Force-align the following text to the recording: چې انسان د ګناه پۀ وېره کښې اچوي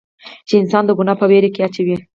چې 0.47 0.53
انسان 0.61 0.83
د 0.85 0.91
ګناه 0.99 1.17
پۀ 1.19 1.25
وېره 1.29 1.49
کښې 1.55 1.61
اچوي 1.67 1.95